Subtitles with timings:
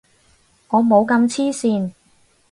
[0.69, 1.91] 我冇咁黐線